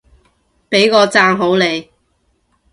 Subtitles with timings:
[0.67, 1.91] 畀個讚好你